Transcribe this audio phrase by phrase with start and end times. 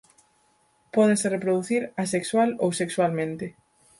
[0.95, 3.45] Pódense reproducir asexual ou sexualmente.